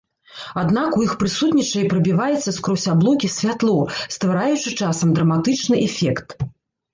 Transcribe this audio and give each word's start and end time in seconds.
Аднак 0.59 0.95
у 0.99 1.01
іх 1.07 1.11
прысутнічае 1.23 1.83
і 1.83 1.89
прабіваецца 1.91 2.53
скрозь 2.55 2.85
аблокі 2.93 3.29
святло, 3.35 3.77
ствараючы 4.17 4.75
часам 4.81 5.07
драматычны 5.21 5.75
эфект. 5.87 6.37